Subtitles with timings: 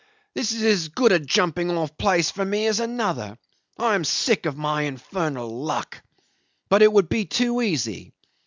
[0.33, 3.37] 'This is as good a jumping off place for me as another.
[3.77, 6.01] I am sick of my infernal luck.
[6.69, 8.11] But it would be too easy.